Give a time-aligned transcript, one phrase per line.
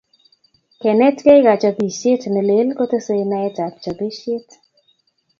[0.81, 4.47] Kenetkei kachopisiet ne lel kotesei naetap chopisiet